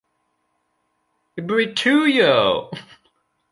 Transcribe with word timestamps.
britujo 1.47 2.53